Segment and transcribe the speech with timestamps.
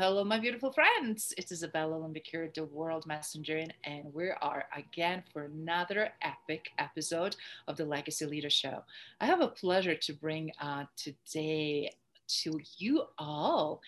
[0.00, 1.34] Hello, my beautiful friends.
[1.36, 7.34] It's Isabella Lundberg, the World Messenger, and we are again for another epic episode
[7.66, 8.84] of the Legacy Leader Show.
[9.20, 11.90] I have a pleasure to bring uh, today
[12.42, 13.80] to you all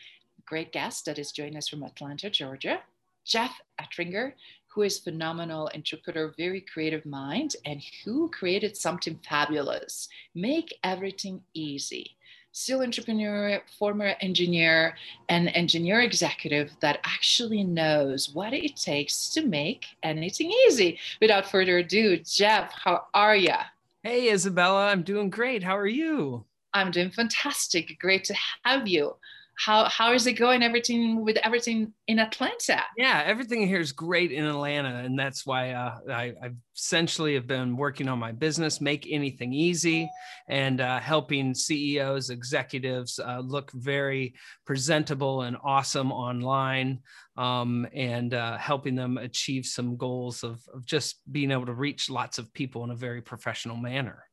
[0.46, 2.80] great guest that is joining us from Atlanta, Georgia,
[3.24, 4.32] Jeff Etringer,
[4.66, 10.08] who is phenomenal entrepreneur, very creative mind, and who created something fabulous.
[10.34, 12.16] Make everything easy
[12.52, 14.96] serial entrepreneur, former engineer,
[15.28, 20.98] and engineer executive that actually knows what it takes to make anything easy.
[21.20, 23.54] Without further ado, Jeff, how are you?
[24.02, 25.62] Hey, Isabella, I'm doing great.
[25.62, 26.44] How are you?
[26.72, 27.98] I'm doing fantastic.
[28.00, 28.34] Great to
[28.64, 29.16] have you
[29.60, 32.82] how how is it going everything with everything in atlanta?
[32.96, 37.46] Yeah everything here is great in atlanta and that's why uh, I, I essentially have
[37.46, 40.08] been working on my business make anything easy
[40.48, 47.00] and uh, helping ceos executives uh, look very presentable and awesome online
[47.36, 52.08] um, and uh, helping them achieve some goals of, of just being able to reach
[52.08, 54.24] lots of people in a very professional manner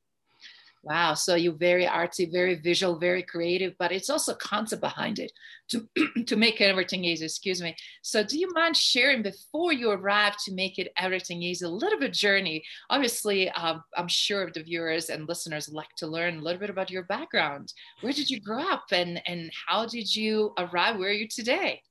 [0.90, 1.16] Wow.
[1.16, 5.34] So you're very artsy, very visual, very creative, but it's also concept behind it
[5.72, 5.86] to,
[6.28, 7.26] to make everything easy.
[7.26, 7.76] Excuse me.
[8.04, 12.00] So do you mind sharing before you arrive to make it everything easy, a little
[12.00, 12.64] bit journey?
[12.90, 16.90] Obviously, um, I'm sure the viewers and listeners like to learn a little bit about
[16.90, 17.74] your background.
[18.00, 21.82] Where did you grow up and, and how did you arrive where are you today?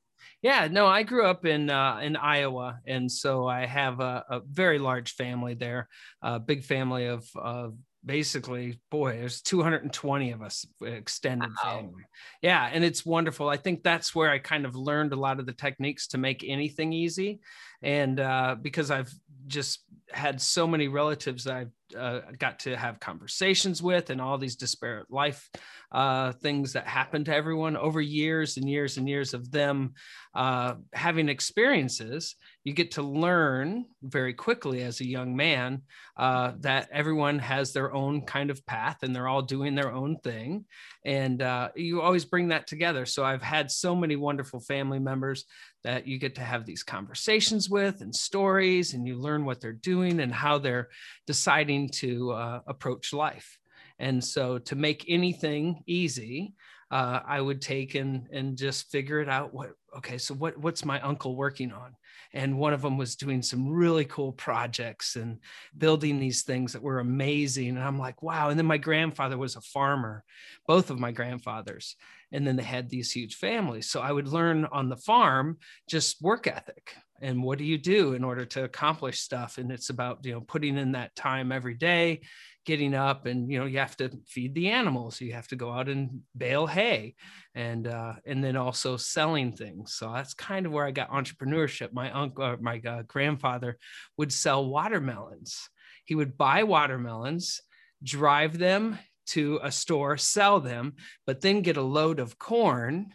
[0.40, 4.40] Yeah, no, I grew up in uh, in Iowa, and so I have a, a
[4.48, 5.88] very large family there,
[6.22, 7.74] a big family of, of
[8.06, 11.78] basically boy there's 220 of us extended wow.
[11.78, 12.04] family.
[12.40, 13.48] Yeah and it's wonderful.
[13.48, 16.44] I think that's where i kind of learned a lot of the techniques to make
[16.46, 17.40] anything easy.
[17.82, 19.12] And uh, because i've
[19.46, 19.80] just
[20.10, 24.56] had so many relatives that i've uh, got to have conversations with and all these
[24.56, 25.48] disparate life
[25.92, 29.94] uh, things that happen to everyone over years and years and years of them
[30.34, 32.34] uh, having experiences
[32.66, 35.82] you get to learn very quickly as a young man
[36.16, 40.18] uh, that everyone has their own kind of path and they're all doing their own
[40.24, 40.64] thing.
[41.04, 43.06] And uh, you always bring that together.
[43.06, 45.44] So i've had so many wonderful family members
[45.84, 49.72] that you get to have these conversations with and stories and you learn what they're
[49.72, 50.88] doing and how they're
[51.28, 53.58] deciding to uh, approach life.
[54.00, 56.54] And so to make anything easy
[56.90, 59.52] uh, I would take and and just figure it out.
[59.52, 61.96] What okay, so what what's my uncle working on?
[62.32, 65.38] and one of them was doing some really cool projects and
[65.78, 69.56] building these things that were amazing and i'm like wow and then my grandfather was
[69.56, 70.24] a farmer
[70.66, 71.96] both of my grandfathers
[72.32, 75.56] and then they had these huge families so i would learn on the farm
[75.88, 79.90] just work ethic and what do you do in order to accomplish stuff and it's
[79.90, 82.20] about you know putting in that time every day
[82.66, 85.70] getting up and you know you have to feed the animals you have to go
[85.70, 87.14] out and bale hay
[87.54, 89.94] and uh, and then also selling things.
[89.94, 91.92] So that's kind of where i got entrepreneurship.
[91.92, 93.78] My uncle uh, my uh, grandfather
[94.18, 95.68] would sell watermelons.
[96.04, 97.62] He would buy watermelons
[98.02, 100.92] drive them to a store sell them
[101.26, 103.06] but then get a load of corn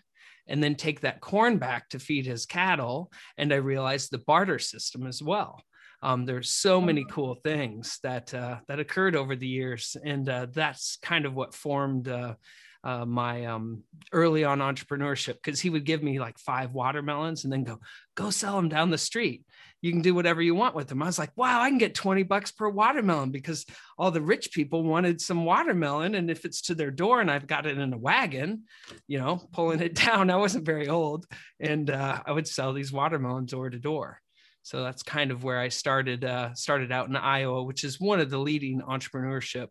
[0.48, 3.12] and then take that corn back to feed his cattle.
[3.38, 5.62] And i realized the barter system as well
[6.04, 7.14] um, there's so many mm-hmm.
[7.14, 11.54] cool things that uh, that occurred over the years, and uh, that's kind of what
[11.54, 12.36] formed uh,
[12.84, 15.36] uh my um, early on entrepreneurship.
[15.36, 17.80] Because he would give me like five watermelons and then go
[18.16, 19.46] go sell them down the street.
[19.84, 21.02] You can do whatever you want with them.
[21.02, 23.66] I was like, wow, I can get 20 bucks per watermelon because
[23.98, 26.14] all the rich people wanted some watermelon.
[26.14, 28.66] And if it's to their door and I've got it in a wagon,
[29.08, 31.26] you know, pulling it down, I wasn't very old.
[31.60, 34.22] And uh, I would sell these watermelons door to door.
[34.64, 38.20] So that's kind of where I started uh, started out in Iowa, which is one
[38.20, 39.68] of the leading entrepreneurship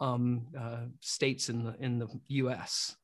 [0.00, 2.96] um, uh, states in the in the U.S.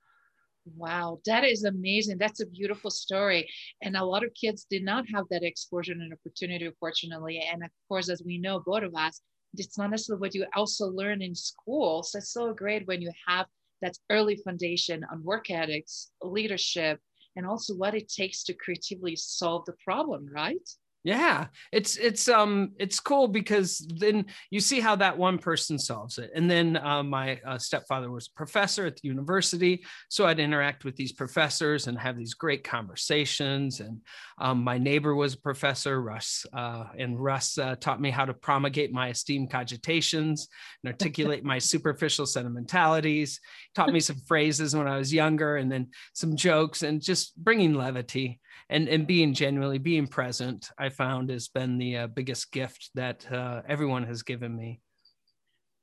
[0.77, 2.19] Wow, that is amazing.
[2.19, 3.49] That's a beautiful story.
[3.83, 7.41] And a lot of kids did not have that exposure and opportunity, fortunately.
[7.41, 9.21] And of course, as we know, both of us,
[9.55, 12.03] it's not necessarily what you also learn in school.
[12.05, 13.47] So it's so great when you have
[13.81, 17.01] that early foundation on work ethics, leadership,
[17.35, 20.69] and also what it takes to creatively solve the problem, right?
[21.05, 26.19] Yeah, it's it's um it's cool because then you see how that one person solves
[26.19, 26.31] it.
[26.33, 30.85] And then uh, my uh, stepfather was a professor at the university, so I'd interact
[30.85, 33.81] with these professors and have these great conversations.
[33.81, 34.01] And
[34.39, 38.35] um, my neighbor was a professor, Russ, uh, and Russ uh, taught me how to
[38.35, 40.47] promulgate my esteemed cogitations
[40.85, 43.41] and articulate my superficial sentimentalities.
[43.75, 47.75] Taught me some phrases when I was younger, and then some jokes, and just bringing
[47.75, 48.39] levity
[48.69, 53.31] and and being genuinely being present i found has been the uh, biggest gift that
[53.33, 54.81] uh, everyone has given me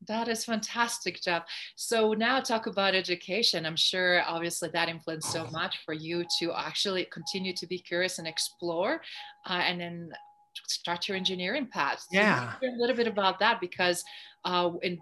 [0.07, 1.43] that is fantastic, Jeff.
[1.75, 3.65] So now talk about education.
[3.65, 8.17] I'm sure obviously that influenced so much for you to actually continue to be curious
[8.17, 9.01] and explore
[9.45, 10.09] uh, and then
[10.67, 11.99] start your engineering path.
[11.99, 12.53] So yeah.
[12.63, 14.03] a little bit about that because
[14.45, 14.99] uh, in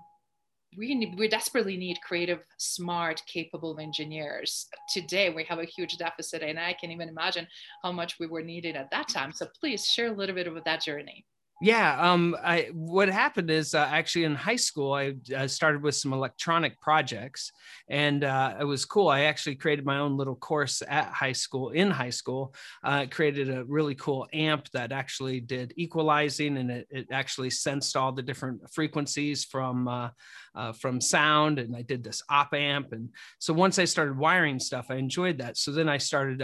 [0.76, 4.68] we need, we desperately need creative, smart, capable engineers.
[4.94, 7.48] Today we have a huge deficit, and I can even imagine
[7.84, 9.32] how much we were needed at that time.
[9.32, 11.26] So please share a little bit of that journey.
[11.60, 15.96] Yeah, um, I what happened is uh, actually in high school I, I, started with
[15.96, 17.52] some electronic projects,
[17.90, 19.08] and uh, it was cool.
[19.08, 21.72] I actually created my own little course at high school.
[21.72, 26.88] In high school, uh, created a really cool amp that actually did equalizing, and it,
[26.92, 30.10] it actually sensed all the different frequencies from uh,
[30.54, 31.58] uh, from sound.
[31.58, 33.10] And I did this op amp, and
[33.40, 35.58] so once I started wiring stuff, I enjoyed that.
[35.58, 36.44] So then I started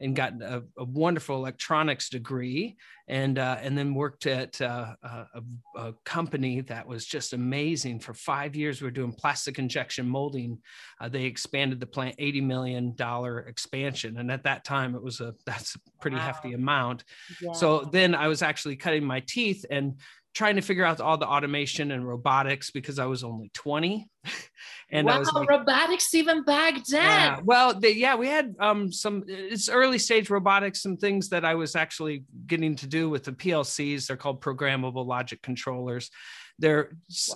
[0.00, 5.42] and got a, a wonderful electronics degree and uh, and then worked at uh, a,
[5.76, 8.80] a, company that was just amazing for five years.
[8.80, 10.58] We were doing plastic injection molding.
[11.00, 15.20] Uh, they expanded the plant, eighty million dollar expansion, and at that time it was
[15.20, 16.22] a that's a pretty wow.
[16.22, 17.04] hefty amount.
[17.42, 17.52] Yeah.
[17.52, 20.00] So then I was actually cutting my teeth and
[20.34, 24.08] trying to figure out all the automation and robotics because I was only 20.
[24.90, 27.02] and wow, like, robotics even back then.
[27.02, 31.44] Yeah, well, they, yeah, we had um, some, it's early stage robotics, some things that
[31.44, 34.06] I was actually getting to do with the PLCs.
[34.06, 36.10] They're called programmable logic controllers.
[36.58, 36.90] They're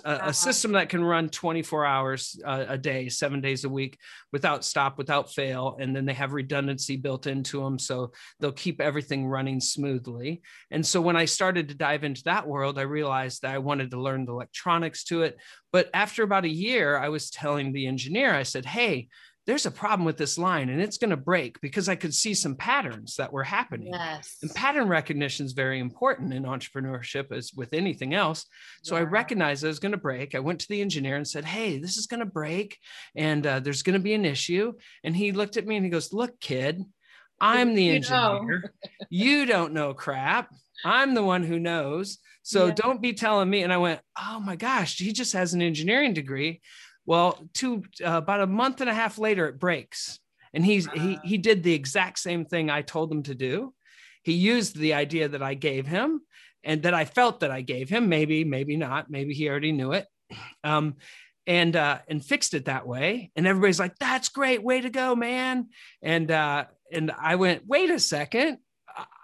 [0.05, 0.19] wow.
[0.27, 3.99] a, a, system that can run 24 hours uh, a day, seven days a week
[4.33, 5.77] without stop, without fail.
[5.81, 7.81] And then they have redundancy built into them.
[7.81, 10.43] So they'll keep everything running smoothly.
[10.71, 13.91] And so when I started to dive into that world, I realized that I wanted
[13.91, 15.37] to learn the electronics to it.
[15.73, 19.09] But after about a year, I was telling the engineer, I said, Hey,
[19.49, 22.35] there's a problem with this line and it's going to break because I could see
[22.35, 23.95] some patterns that were happening.
[23.95, 24.37] Yes.
[24.43, 28.45] And pattern recognition is very important in entrepreneurship as with anything else.
[28.83, 29.01] So yeah.
[29.01, 30.35] I recognized it was going to break.
[30.35, 32.77] I went to the engineer and said, Hey, this is going to break
[33.17, 34.75] and uh, there's going to be an issue.
[35.03, 36.85] And he looked at me and he goes, Look, kid,
[37.41, 38.75] I'm the engineer.
[39.09, 40.51] you don't know crap.
[40.85, 42.19] I'm the one who knows.
[42.43, 42.75] So yeah.
[42.75, 43.63] don't be telling me.
[43.63, 46.61] And I went, Oh my gosh, he just has an engineering degree.
[47.09, 50.19] Well, two uh, about a month and a half later, it breaks,
[50.53, 53.73] and he's uh, he he did the exact same thing I told him to do.
[54.23, 56.21] He used the idea that I gave him,
[56.65, 58.11] and that I felt that I gave him.
[58.11, 59.11] Maybe, maybe not.
[59.11, 60.07] Maybe he already knew it.
[60.63, 60.97] Um,
[61.47, 63.31] and uh, and fixed it that way.
[63.35, 65.69] And everybody's like, "That's great, way to go, man!"
[66.03, 68.59] And uh, and I went, "Wait a second,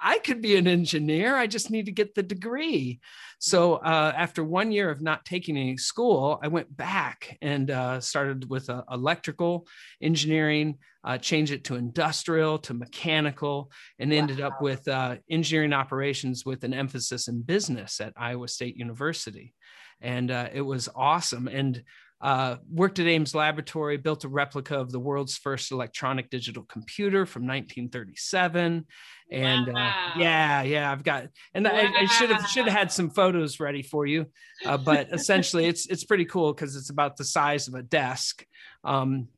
[0.02, 1.34] I could be an engineer.
[1.36, 3.00] I just need to get the degree.
[3.38, 8.00] So uh, after one year of not taking any school, I went back and uh,
[8.00, 9.66] started with uh, electrical
[10.00, 14.16] engineering, uh, changed it to industrial, to mechanical, and wow.
[14.16, 19.54] ended up with uh, engineering operations with an emphasis in business at Iowa State University.
[20.00, 21.48] And uh, it was awesome.
[21.48, 21.82] And
[22.24, 27.26] uh, worked at Ames Laboratory, built a replica of the world's first electronic digital computer
[27.26, 28.86] from 1937.
[29.30, 29.88] And uh, wow.
[29.88, 31.72] uh, yeah, yeah, I've got, and wow.
[31.72, 34.26] I, I, should have should have had some photos ready for you,
[34.64, 38.46] uh, but essentially, it's it's pretty cool because it's about the size of a desk.
[38.84, 39.28] Um,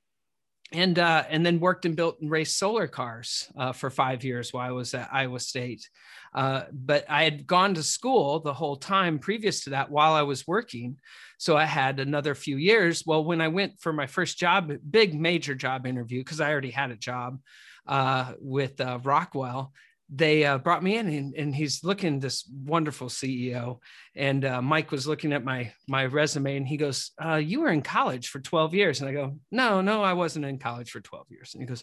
[0.73, 4.53] and uh, and then worked and built and raced solar cars uh, for five years
[4.53, 5.89] while I was at Iowa State.
[6.35, 10.23] Uh, but I had gone to school the whole time previous to that while I
[10.23, 10.99] was working.
[11.39, 13.05] So I had another few years.
[13.07, 16.71] Well, when I went for my first job, big major job interview, because I already
[16.71, 17.39] had a job
[17.87, 19.73] uh, with uh, Rockwell,
[20.09, 23.81] they uh, brought me in and, and, he's looking this wonderful CEO.
[24.15, 27.71] And uh, Mike was looking at my my resume and he goes, uh, "You were
[27.71, 31.01] in college for 12 years." And I go, "No, no, I wasn't in college for
[31.01, 31.83] 12 years." And he goes,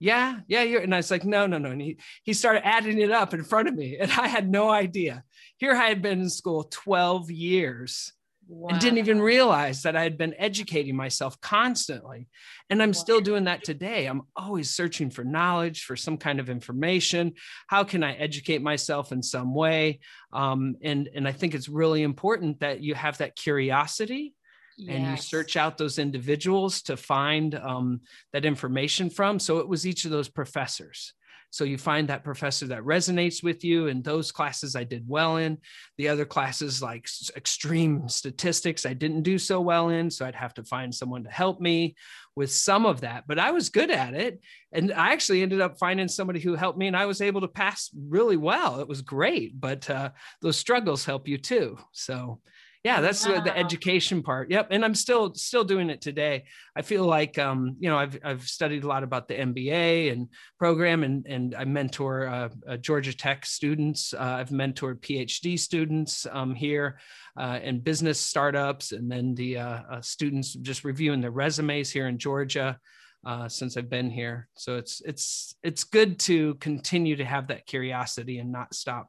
[0.00, 3.00] "Yeah, yeah, you're." And I was like, "No, no, no." And he he started adding
[3.00, 5.22] it up in front of me, and I had no idea.
[5.58, 8.12] Here I had been in school 12 years
[8.46, 8.68] Wow.
[8.70, 12.28] and didn't even realize that I had been educating myself constantly.
[12.68, 12.92] And I'm wow.
[12.92, 14.06] still doing that today.
[14.06, 17.34] I'm always searching for knowledge, for some kind of information.
[17.68, 20.00] How can I educate myself in some way?
[20.32, 24.34] Um, and, and I think it's really important that you have that curiosity
[24.76, 24.94] yes.
[24.94, 28.00] and you search out those individuals to find um,
[28.32, 29.38] that information from.
[29.38, 31.14] So it was each of those professors.
[31.54, 33.86] So you find that professor that resonates with you.
[33.86, 35.58] And those classes I did well in.
[35.98, 37.06] The other classes, like
[37.36, 40.10] extreme statistics, I didn't do so well in.
[40.10, 41.94] So I'd have to find someone to help me
[42.34, 44.40] with some of that, but I was good at it.
[44.72, 47.46] And I actually ended up finding somebody who helped me and I was able to
[47.46, 48.80] pass really well.
[48.80, 50.10] It was great, but uh,
[50.42, 51.78] those struggles help you too.
[51.92, 52.40] So
[52.84, 53.40] yeah that's wow.
[53.40, 56.44] the education part yep and i'm still still doing it today
[56.76, 60.28] i feel like um, you know i've i've studied a lot about the mba and
[60.58, 66.26] program and and i mentor uh, uh, georgia tech students uh, i've mentored phd students
[66.30, 66.98] um, here
[67.38, 72.06] uh, and business startups and then the uh, uh, students just reviewing their resumes here
[72.06, 72.78] in georgia
[73.26, 74.48] uh, since I've been here.
[74.54, 79.08] So it's it's it's good to continue to have that curiosity and not stop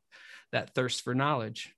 [0.54, 1.75] that thirst for knowledge.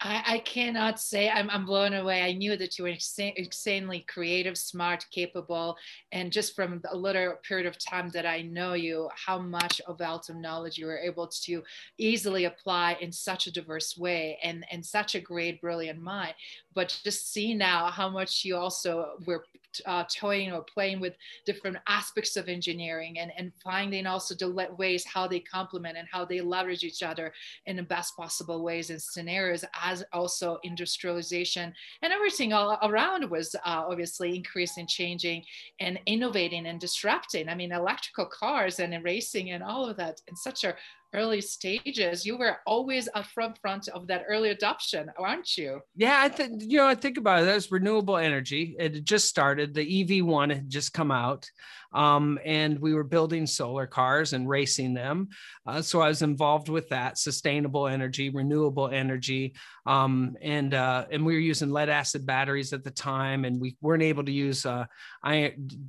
[0.00, 2.22] I, I, cannot say I'm, I'm blown away.
[2.22, 5.76] I knew that you were insane, insanely creative, smart, capable,
[6.12, 10.00] and just from a little period of time that I know you, how much of
[10.00, 11.62] of knowledge you were able to
[11.96, 16.34] easily apply in such a diverse way and, and such a great, brilliant mind.
[16.74, 19.44] But just see now how much you also were
[19.86, 21.14] uh, toying or playing with
[21.44, 26.24] different aspects of engineering and, and finding also the ways how they complement and how
[26.24, 27.32] they leverage each other
[27.66, 33.54] in the best possible ways and scenarios as also industrialization and everything all around was
[33.54, 35.44] uh, obviously increasing changing
[35.80, 37.48] and innovating and disrupting.
[37.48, 40.74] I mean electrical cars and racing and all of that in such a
[41.16, 45.80] early stages you were always a front front of that early adoption aren't you?
[45.96, 48.76] Yeah i think you know i think about it as renewable energy.
[48.78, 49.74] It just started.
[49.74, 51.50] The ev1 had just come out
[51.96, 55.28] um, and we were building solar cars and racing them.
[55.66, 59.54] Uh, so I was involved with that sustainable energy, renewable energy,
[59.86, 63.78] um, and uh, and we were using lead acid batteries at the time, and we
[63.80, 64.84] weren't able to use uh,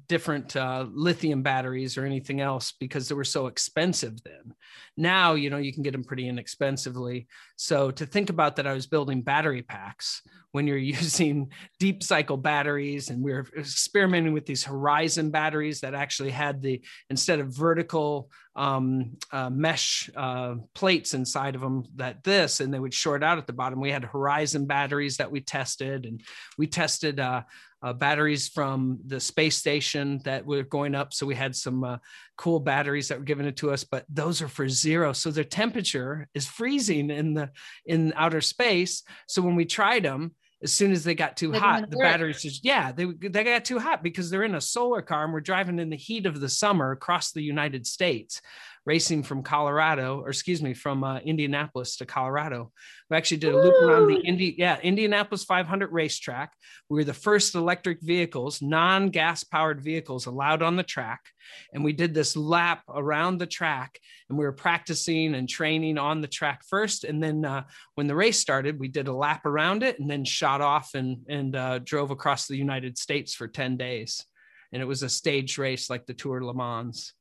[0.08, 4.54] different uh, lithium batteries or anything else because they were so expensive then.
[4.96, 7.28] Now you know you can get them pretty inexpensively.
[7.58, 10.22] So to think about that, I was building battery packs
[10.52, 15.94] when you're using deep cycle batteries, and we we're experimenting with these Horizon batteries that
[15.94, 22.24] actually had the instead of vertical um, uh, mesh uh, plates inside of them that
[22.24, 25.40] this and they would short out at the bottom we had horizon batteries that we
[25.40, 26.22] tested and
[26.58, 27.44] we tested uh,
[27.84, 31.14] uh, batteries from the space station that were going up.
[31.14, 31.98] So we had some uh,
[32.36, 35.14] cool batteries that were given to us, but those are for zero.
[35.14, 37.52] So their temperature is freezing in the
[37.86, 39.04] in outer space.
[39.28, 40.34] So when we tried them,
[40.64, 42.06] as soon as they got too they hot, the work.
[42.06, 45.34] batteries just yeah, they they got too hot because they're in a solar car and
[45.34, 48.42] we're driving in the heat of the summer across the United States,
[48.88, 52.72] racing from Colorado, or excuse me, from uh, Indianapolis to Colorado.
[53.10, 56.54] We actually did a loop around the Indi- yeah Indianapolis 500 racetrack.
[56.90, 61.20] We were the first electric vehicles, non-gas powered vehicles allowed on the track,
[61.74, 64.00] and we did this lap around the track.
[64.30, 67.64] And we were practicing and training on the track first, and then uh,
[67.96, 71.26] when the race started, we did a lap around it, and then shot off and
[71.28, 74.26] and uh, drove across the United States for 10 days.
[74.72, 77.14] And it was a stage race like the Tour Le Mans.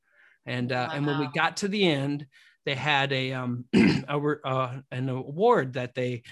[0.47, 0.97] And uh, wow.
[0.97, 2.27] and when we got to the end,
[2.65, 6.23] they had a um a, uh, an award that they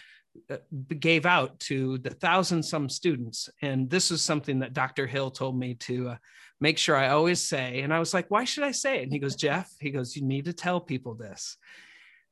[0.50, 0.56] uh,
[0.98, 3.48] gave out to the thousand some students.
[3.62, 6.16] And this was something that dr hill told me to uh,
[6.60, 7.80] make sure i always say.
[7.80, 9.04] And i was like why should i say it?
[9.04, 11.56] And he goes jeff he goes you need to tell people this.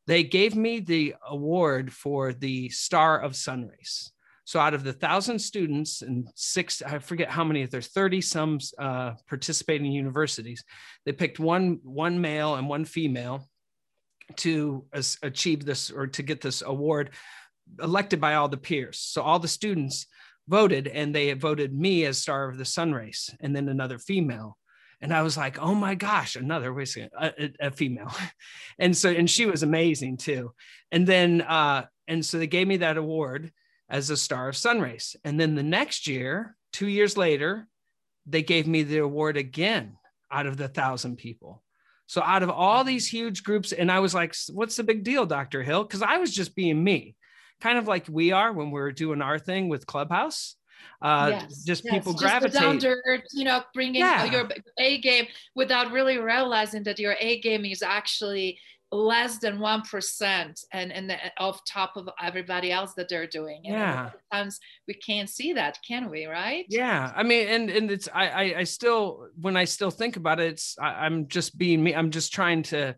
[0.06, 4.11] They gave me the award for the star of Sunrayce
[4.44, 8.58] so out of the thousand students and six, I forget how many, there's 30 some
[8.78, 10.64] uh, participating universities,
[11.04, 13.48] they picked one, one male and one female
[14.36, 14.84] to
[15.22, 17.10] achieve this or to get this award
[17.80, 18.98] elected by all the peers.
[18.98, 20.06] So all the students
[20.48, 24.58] voted and they voted me as star of the Sunrayce and then another female.
[25.00, 28.12] And I was like, oh my gosh, another wait a, a, a female.
[28.78, 30.52] and so, and she was amazing too.
[30.90, 33.52] And then, uh, and so they gave me that award
[33.92, 35.14] as a star of Sunrayce.
[35.22, 37.68] And then the next year, two years later,
[38.26, 39.98] they gave me the award again
[40.30, 41.62] out of the thousand people.
[42.06, 45.26] So out of all these huge groups, and I was like, what's the big deal,
[45.26, 45.62] Dr.
[45.62, 45.84] Hill?
[45.84, 47.16] Because I was just being me,
[47.60, 50.56] kind of like we are when we're doing our thing with Clubhouse.
[51.00, 51.94] Uh, yes, just yes.
[51.94, 52.80] people just gravitate down
[53.32, 54.24] you know, bringing yeah.
[54.24, 58.58] your A game without really realizing that your A game is actually
[58.92, 63.62] less than 1% and, and the, off top of everybody else that they're doing.
[63.64, 64.10] And yeah.
[64.30, 66.26] Sometimes we can't see that, can we?
[66.26, 66.66] Right.
[66.68, 67.10] Yeah.
[67.16, 70.52] I mean, and, and it's, I, I, I still, when I still think about it,
[70.52, 71.94] it's, I, I'm just being me.
[71.94, 72.94] I'm just trying to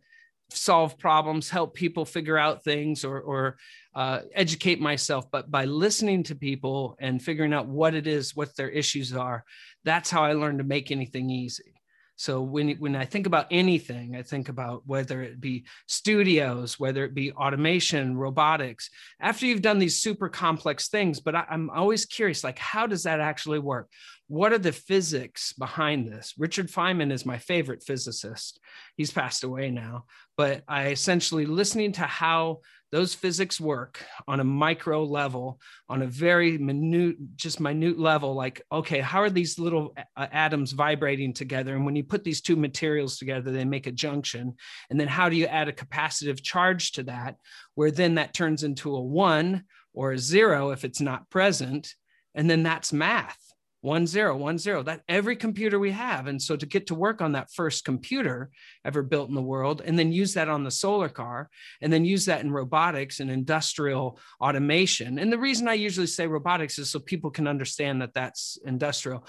[0.50, 3.56] solve problems, help people figure out things or, or
[3.94, 5.30] uh, educate myself.
[5.30, 9.44] But by listening to people and figuring out what it is, what their issues are,
[9.84, 11.73] that's how I learned to make anything easy.
[12.16, 17.04] So when when I think about anything, I think about whether it be studios, whether
[17.04, 18.90] it be automation, robotics.
[19.20, 23.02] After you've done these super complex things, but I, I'm always curious, like how does
[23.02, 23.90] that actually work?
[24.28, 26.34] What are the physics behind this?
[26.38, 28.58] Richard Feynman is my favorite physicist.
[28.96, 32.60] He's passed away now, but I essentially listening to how
[32.94, 38.62] those physics work on a micro level on a very minute just minute level like
[38.70, 43.18] okay how are these little atoms vibrating together and when you put these two materials
[43.18, 44.54] together they make a junction
[44.90, 47.34] and then how do you add a capacitive charge to that
[47.74, 51.94] where then that turns into a 1 or a 0 if it's not present
[52.36, 53.43] and then that's math
[53.84, 57.20] one zero one zero that every computer we have and so to get to work
[57.20, 58.50] on that first computer
[58.82, 61.50] ever built in the world and then use that on the solar car
[61.82, 66.26] and then use that in robotics and industrial automation and the reason i usually say
[66.26, 69.22] robotics is so people can understand that that's industrial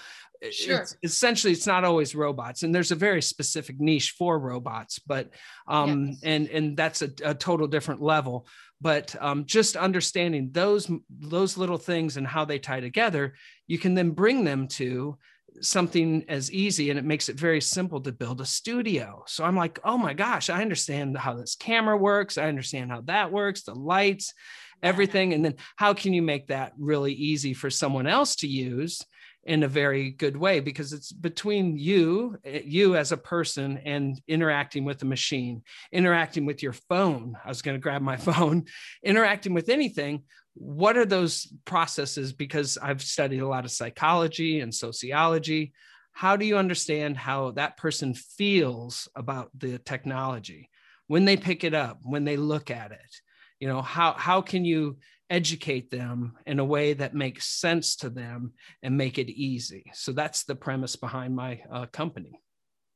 [0.50, 0.80] sure.
[0.80, 5.28] It's, essentially it's not always robots and there's a very specific niche for robots but
[5.68, 6.20] um yes.
[6.22, 8.46] and and that's a, a total different level
[8.80, 13.34] but um, just understanding those those little things and how they tie together
[13.66, 15.16] you can then bring them to
[15.62, 19.24] something as easy and it makes it very simple to build a studio.
[19.26, 22.36] So i'm like oh my gosh i understand how this camera works.
[22.36, 24.34] I understand how that works the lights
[24.82, 25.32] everything.
[25.32, 29.02] And then how can you make that really easy for someone else to use
[29.46, 34.20] in a very good way because it's between you eh, you as a person and
[34.26, 35.62] interacting with the machine
[35.92, 37.36] interacting with your phone.
[37.44, 38.64] I was going to grab my phone.
[39.04, 40.24] Interacting with anything.
[40.54, 42.32] What are those processes?
[42.32, 45.72] Because i've studied a lot of psychology and sociology.
[46.12, 50.70] How do you understand how that person feels about the technology?
[51.06, 53.20] When they pick it up when they look at it
[53.60, 54.98] you know how how can you
[55.30, 58.52] educate them in a way that makes sense to them
[58.82, 59.84] and make it easy.
[59.92, 62.40] So that's the premise behind my uh, company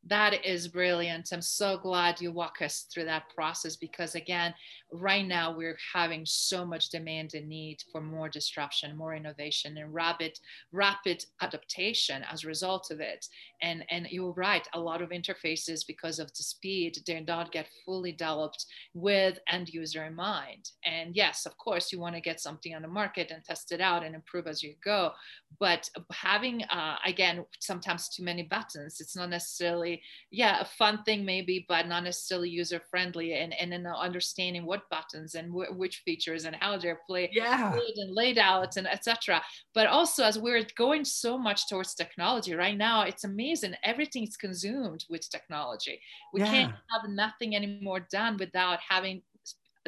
[0.06, 1.28] that is brilliant.
[1.32, 4.54] I'm so glad you walk us through that process because, again,
[4.92, 9.92] right now we're having so much demand and need for more disruption, more innovation, and
[9.92, 10.38] rapid,
[10.72, 13.26] rapid adaptation as a result of it.
[13.62, 17.68] And and you're right, a lot of interfaces because of the speed, they don't get
[17.84, 20.70] fully developed with end user in mind.
[20.84, 23.80] And yes, of course, you want to get something on the market and test it
[23.80, 25.12] out and improve as you go.
[25.58, 31.24] But having uh, again, sometimes too many buttons, it's not necessarily yeah a fun thing
[31.24, 36.02] maybe but not necessarily user friendly and and in understanding what buttons and w- which
[36.04, 37.72] features and how they're played yeah.
[37.72, 39.42] and laid out and etc
[39.74, 43.49] but also as we're going so much towards technology right now it's amazing
[43.84, 46.00] everything is consumed with technology
[46.32, 46.46] we yeah.
[46.46, 49.22] can't have nothing anymore done without having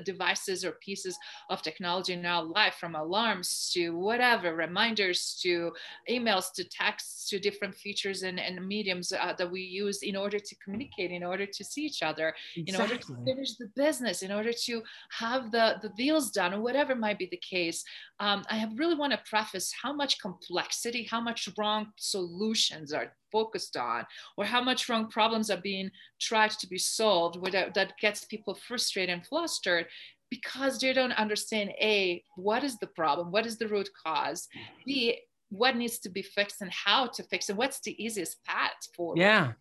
[0.04, 1.16] devices or pieces
[1.50, 5.72] of technology in our life from alarms to whatever reminders to
[6.08, 10.38] emails to texts to different features and, and mediums uh, that we use in order
[10.38, 12.74] to communicate in order to see each other exactly.
[12.74, 14.82] in order to finish the business in order to
[15.18, 17.84] have the, the deals done or whatever might be the case
[18.20, 23.12] um, i have really want to preface how much complexity how much wrong solutions are
[23.32, 24.04] focused on
[24.36, 25.90] or how much wrong problems are being
[26.20, 29.86] tried to be solved without, that gets people frustrated and flustered
[30.30, 33.30] because they don't understand a what is the problem?
[33.30, 34.48] What is the root cause?
[34.86, 35.18] B
[35.50, 37.56] what needs to be fixed and how to fix it?
[37.56, 39.52] What's the easiest path for yeah.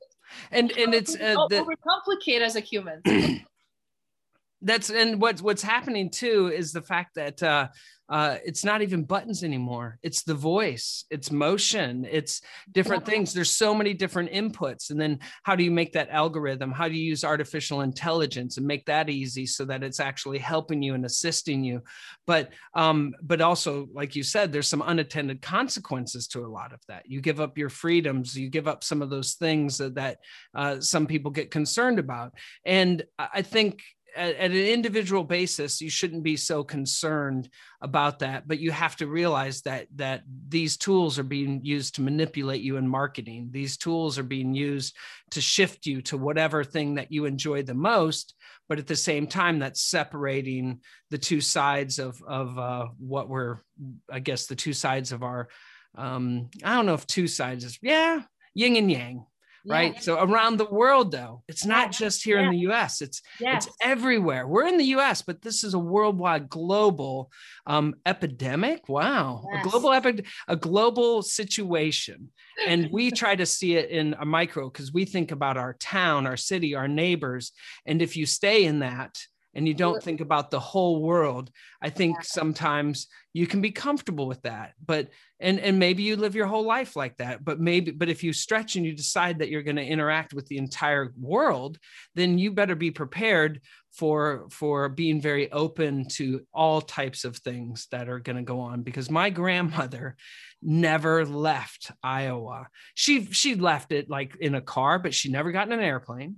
[0.52, 3.02] And and it's uh, the, overcomplicate as a human
[4.62, 7.68] that's and what's what's happening too is the fact that uh,
[8.12, 9.98] uh, it's not even buttons anymore.
[10.04, 13.34] It's the voice, it's motion, it's different things.
[13.34, 14.90] There's so many different inputs.
[14.90, 16.74] And then how do you make that algorithm?
[16.74, 20.84] How do you use artificial intelligence and make that easy so that it's actually helping
[20.84, 21.84] you and assisting you?
[22.28, 26.82] But um, but also, like you said, there's some unattended consequences to a lot of
[26.90, 27.04] that.
[27.06, 30.18] You give up your freedoms, you give up some of those things that, that
[30.54, 32.34] uh, some people get concerned about.
[32.66, 33.84] And I think
[34.16, 37.50] at, at, an individual basis you shouldn't be so concerned
[37.82, 42.02] about that but you have to realize that that these tools are being used to
[42.02, 43.50] manipulate you in marketing.
[43.52, 44.96] These tools are being used
[45.32, 48.36] to shift you to whatever thing that you enjoy the most
[48.72, 53.58] but at the same time that's separating the two sides of of uh, what we're
[54.10, 55.50] i guess the two sides of our
[55.98, 58.22] um i don't know if two sides is yeah
[58.54, 59.26] yin and yang
[59.66, 59.94] right?
[59.96, 60.00] Yeah.
[60.00, 62.06] So around the world, though, it's not yeah.
[62.06, 62.46] just here yeah.
[62.46, 63.02] in the U.S.
[63.02, 64.48] It's it's everywhere.
[64.48, 67.32] We're in the U.S., but this is a worldwide, global
[67.68, 68.88] um, epidemic.
[68.90, 69.66] Wow, yes.
[69.66, 72.30] a global epic, a global situation,
[72.66, 76.28] and we try to see it in a micro because we think about our town,
[76.28, 77.52] our city, our neighbors,
[77.86, 79.18] and if you stay in that
[79.54, 84.28] and you don't think about the whole world i think sometimes you can be comfortable
[84.28, 85.10] with that but
[85.40, 88.34] and and maybe you live your whole life like that but maybe but if you
[88.34, 91.78] stretch and you decide that you're going to interact with the entire world
[92.16, 93.62] then you better be prepared
[93.92, 98.60] for for being very open to all types of things that are going to go
[98.60, 100.16] on because my grandmother
[100.62, 102.68] never left Iowa.
[102.94, 106.38] She she left it like in a car but she never got in an airplane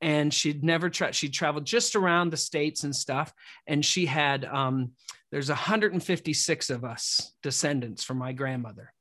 [0.00, 3.32] and she'd never tra- she traveled just around the states and stuff
[3.66, 4.90] and she had um
[5.32, 8.92] there's 156 of us descendants from my grandmother.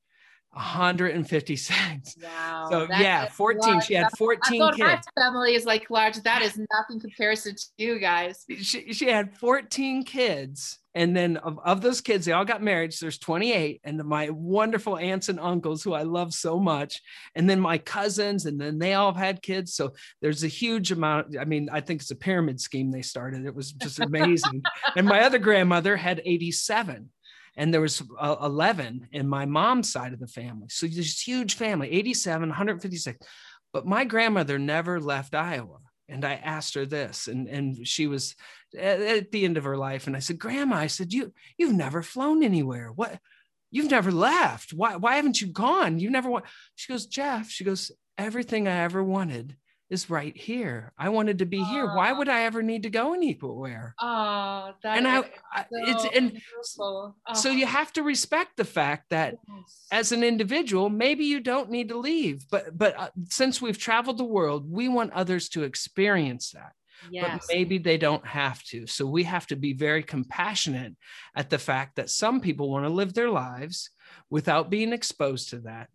[0.52, 3.86] 156 wow so yeah 14 large.
[3.86, 6.16] she had 14 I kids my family is like large.
[6.24, 8.46] That is nothing comparison to you guys.
[8.60, 12.94] She, she had 14 kids and then of, of those kids they all got married
[12.94, 17.02] so there's 28 and my wonderful aunts and uncles who i love so much
[17.36, 20.92] and then my cousins and then they all have had kids so there's a huge
[20.92, 24.64] amount i mean i think it's a pyramid scheme they started it was just amazing.
[24.96, 27.10] And my other grandmother had 87
[27.58, 31.56] and there was uh, 11 in my mom's side of the family so this huge
[31.56, 33.28] family 87 156
[33.74, 38.36] but my grandmother never left iowa and i asked her this and and she was
[38.78, 41.74] at, at the end of her life and i said grandma i said you you've
[41.74, 42.92] never flown anywhere.
[42.92, 43.20] What
[43.72, 44.72] you've never left.
[44.74, 46.00] Why why haven't you gone?
[46.00, 46.32] You never
[46.76, 49.58] she goes jeff she goes everything i ever wanted
[49.90, 50.92] is right here.
[50.98, 51.86] I wanted to be uh, here.
[51.86, 53.94] Why would I ever need to go anywhere?
[54.00, 56.42] Oh, that and I, I so it's and
[57.34, 59.88] so you have to respect the fact that yes.
[59.92, 64.18] as an individual, maybe you don't need to leave, but but uh, since we've traveled
[64.18, 66.72] the world, we want others to experience that.
[67.12, 67.46] Yes.
[67.48, 68.88] But maybe they don't have to.
[68.88, 70.96] So we have to be very compassionate
[71.36, 73.92] at the fact that some people want to live their lives
[74.30, 75.90] without being exposed to that,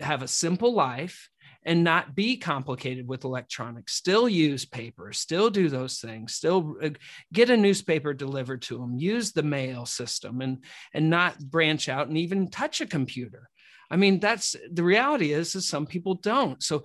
[0.00, 1.28] have a simple life,
[1.68, 3.92] and not be complicated with electronics.
[3.92, 6.90] Still use paper still do those things still uh,
[7.32, 12.08] get a newspaper delivered to them use the mail system and and not branch out
[12.08, 13.50] and even touch a computer.
[13.90, 16.62] I mean that's the reality is is some people don't.
[16.62, 16.84] So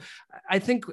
[0.50, 0.86] i think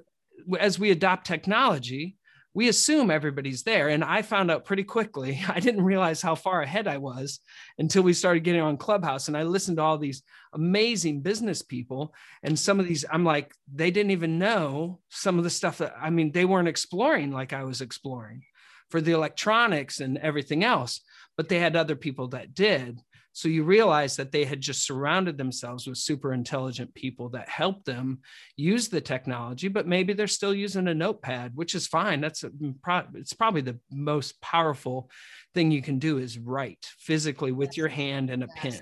[0.59, 2.17] as we adopt technology
[2.53, 3.89] we assume everybody's there.
[3.89, 7.41] And I found out pretty quickly, I didn't realize how far ahead I was
[7.79, 9.29] until we started getting on Clubhouse.
[9.29, 12.15] And I listened to all these amazing business people.
[12.43, 15.95] And some of these, I'm like, they didn't even know some of the stuff that,
[16.01, 18.43] I mean, they weren't exploring like I was exploring
[18.91, 21.01] for the electronics and everything else,
[21.37, 23.01] but they had other people that did.
[23.33, 27.85] So you realize that they had just surrounded themselves with super intelligent people that helped
[27.85, 28.21] them
[28.57, 32.21] use the technology, but maybe they're still using a notepad, which is fine.
[32.21, 32.75] That's a, mm,
[33.15, 35.11] it's probably the most powerful
[35.55, 38.59] thing you can do is write physically with your hand and a yes.
[38.59, 38.81] pen.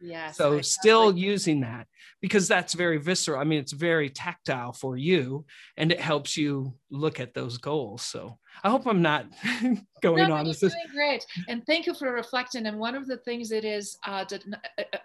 [0.00, 0.36] Yes.
[0.36, 1.86] So still using that
[2.20, 3.40] because that's very visceral.
[3.40, 8.02] I mean, it's very tactile for you and it helps you look at those goals.
[8.02, 9.26] So I hope I'm not
[10.02, 10.46] going no, on.
[10.46, 12.66] You're doing great, and thank you for reflecting.
[12.66, 14.42] And one of the things it is uh, that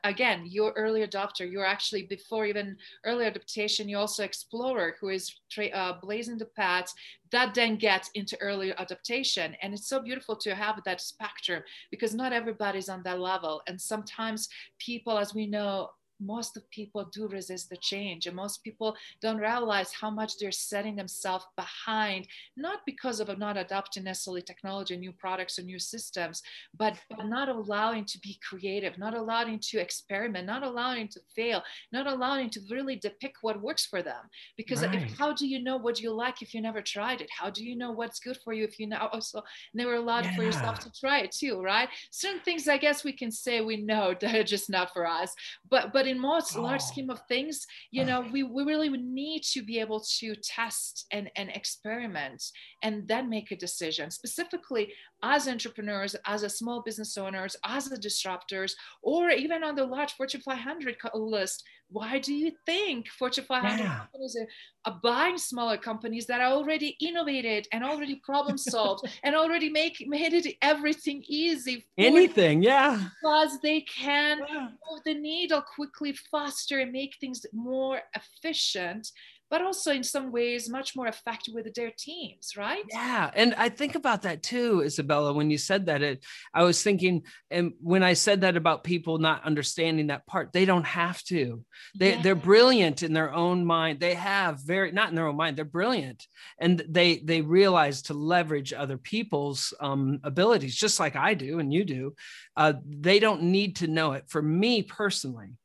[0.04, 1.50] again, you're early adopter.
[1.50, 3.90] You're actually before even early adaptation.
[3.90, 6.94] You're also explorer who is tra- uh, blazing the paths
[7.32, 9.56] that then gets into early adaptation.
[9.62, 13.62] And it's so beautiful to have that spectrum because not everybody's on that level.
[13.68, 18.64] And sometimes people, as we know, most of people do resist the change and most
[18.64, 24.42] people don't realize how much they're setting themselves behind not because of not adopting necessarily
[24.42, 26.42] technology new products or new systems
[26.78, 31.62] but, but not allowing to be creative not allowing to experiment not allowing to fail
[31.92, 34.24] not allowing to really depict what works for them
[34.58, 34.96] because right.
[34.96, 37.64] if, how do you know what you like if you never tried it how do
[37.64, 39.42] you know what's good for you if you now also
[39.74, 40.36] never allowed yeah.
[40.36, 43.78] for yourself to try it too right certain things i guess we can say we
[43.78, 45.34] know that are just not for us
[45.70, 46.62] but but in most oh.
[46.62, 51.06] large scheme of things, you know, we, we really need to be able to test
[51.12, 52.44] and, and experiment
[52.84, 54.12] and then make a decision.
[54.12, 54.94] Specifically,
[55.24, 60.14] as entrepreneurs, as a small business owners, as a disruptors, or even on the large
[60.14, 63.98] Fortune 500 list, why do you think Fortune 500 yeah.
[63.98, 69.36] companies are, are, buying smaller companies that are already innovated and already problem solved and
[69.36, 71.86] already make made it everything easy?
[71.98, 72.98] Anything, yeah.
[73.22, 74.70] Because they can yeah.
[74.90, 79.08] move the needle quickly, faster, and make things more efficient
[79.52, 82.86] but also in some ways much more effective with their teams, right?
[82.90, 83.30] Yeah.
[83.34, 87.24] And I think about that too, Isabella, when you said that, it, I was thinking,
[87.52, 91.66] and when I said that about people not understanding that part, they don't have to.
[92.00, 92.22] They, yeah.
[92.22, 94.00] They're brilliant in their own mind.
[94.00, 96.26] They have very, not in their own mind, they're brilliant.
[96.58, 101.74] And they, they realize to leverage other people's um, abilities, just like I do and
[101.74, 102.16] you do.
[102.56, 104.30] Uh, they don't need to know it.
[104.30, 105.58] For me personally,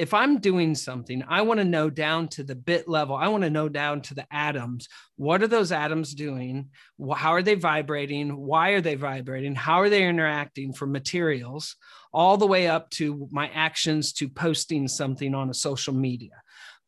[0.00, 3.16] if I'm doing something, I want to know down to the bit level.
[3.16, 4.88] I want to know down to the atoms.
[5.16, 6.70] What are those atoms doing?
[7.14, 8.34] How are they vibrating?
[8.34, 9.54] Why are they vibrating?
[9.54, 11.76] How are they interacting for materials?
[12.14, 16.40] All the way up to my actions to posting something on a social media.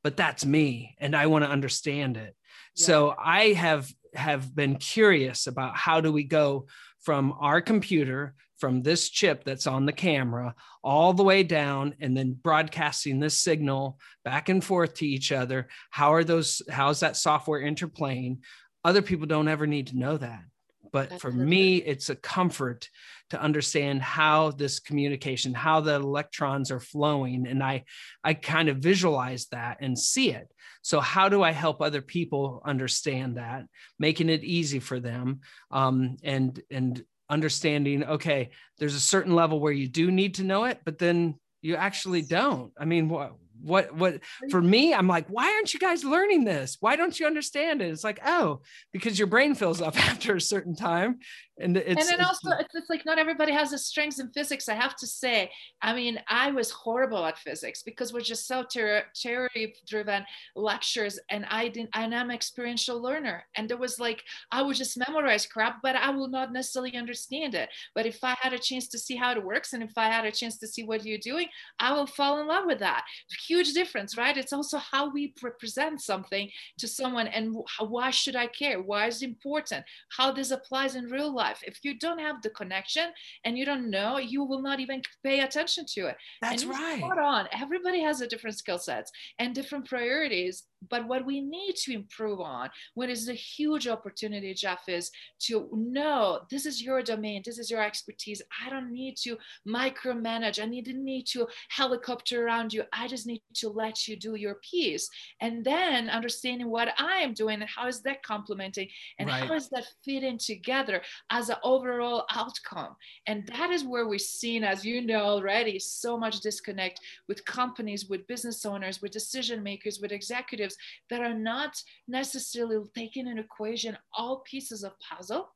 [0.02, 2.34] But that's me, and I want to understand it.
[2.76, 2.86] Yeah.
[2.86, 6.66] So I have have been curious about how do we go
[7.00, 12.16] from our computer from this chip that's on the camera all the way down and
[12.16, 15.66] then broadcasting this signal back and forth to each other.
[15.90, 18.38] How are those how's that software interplaying?
[18.84, 20.44] Other people don't ever need to know that.
[20.92, 22.88] But that's for me it's a comfort
[23.30, 27.48] to understand how this communication how the electrons are flowing.
[27.48, 27.82] And i
[28.22, 30.48] i kind of visualize that and see it.
[30.82, 33.64] So how do i help other people understand that
[33.98, 35.40] making it easy for them?
[35.72, 40.64] Um, and and understanding okay there's a certain level where you do need to know
[40.64, 42.72] it but then you actually don't.
[42.78, 44.18] I mean what what what
[44.50, 46.76] for me i'm like why aren't you guys learning this?
[46.80, 47.90] Why don't you understand it?
[47.90, 48.60] It's like oh
[48.92, 51.20] because your brain fills up after a certain time
[51.60, 54.68] and it's and then also it's, it's, like not everybody has the strengths in physics
[54.68, 55.50] i have to say.
[55.82, 60.24] I mean i was horrible at physics because we're just so ter- theory driven
[60.56, 63.44] lectures and i didn't and i'm an experiential learner.
[63.56, 67.54] And there was like i would just memorize crap but i will not necessarily understand
[67.54, 67.68] it.
[67.94, 70.24] But if i had a chance to see how it works and if i had
[70.24, 73.04] a chance to see what you're doing i will fall in love with that.
[73.46, 74.36] Huge difference right?
[74.36, 78.80] It's also how we represent something to someone and why should i care?
[78.80, 79.84] Why is it important?
[80.16, 81.60] How this applies in real life life.
[81.66, 83.08] If you don't have the connection
[83.44, 86.16] and you don't know, you will not even pay attention to it.
[86.40, 86.98] That's right.
[86.98, 87.48] Spot on.
[87.52, 90.64] Everybody has a different skill sets and different priorities.
[90.90, 95.10] But what we need to improve on, what is a huge opportunity, Jeff, is
[95.46, 98.42] to know this is your domain, this is your expertise.
[98.64, 100.60] I don't need to micromanage.
[100.60, 102.82] I need to need to helicopter around you.
[102.92, 105.08] I just need to let you do your piece.
[105.40, 109.44] And then understanding what I am doing and how is that complementing and right.
[109.44, 112.94] how is that fitting together as an overall outcome.
[113.26, 118.06] And that is where we're seeing, as you know already, so much disconnect with companies,
[118.08, 120.76] with business owners, with decision makers, with executives
[121.08, 125.48] that are not necessarily taking an equation all pieces of puzzle,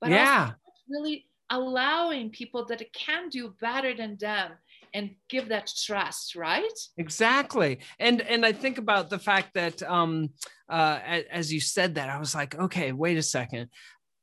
[0.00, 0.50] but yeah.
[0.88, 4.52] really allowing people that can do better than them
[4.94, 10.30] and give that trust right exactly and and i think about the fact that um
[10.68, 10.98] uh
[11.30, 13.68] as you said that i was like okay wait a second